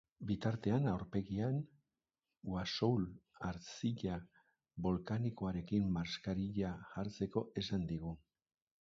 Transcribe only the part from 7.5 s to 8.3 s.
esan digu.